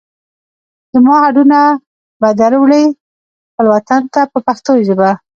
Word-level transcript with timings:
زما 0.93 1.15
هډونه 1.25 1.59
به 2.19 2.29
در 2.39 2.53
وړئ 2.61 2.85
خپل 3.49 3.65
وطن 3.73 4.01
ته 4.13 4.21
په 4.31 4.39
پښتو 4.47 4.71
ژبه. 4.87 5.09